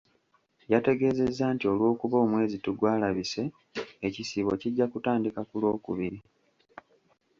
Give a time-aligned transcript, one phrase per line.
[0.73, 3.43] Yategeezezza nti olw’okuba omwezi tegwalabise,
[4.07, 6.19] ekisiibo kijja kutandika ku Lwokubiri.